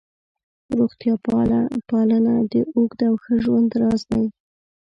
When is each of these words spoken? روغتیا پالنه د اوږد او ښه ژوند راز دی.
روغتیا 0.77 1.13
پالنه 1.89 2.33
د 2.51 2.53
اوږد 2.73 2.99
او 3.09 3.15
ښه 3.23 3.33
ژوند 3.43 3.69
راز 3.81 4.01
دی. 4.11 4.25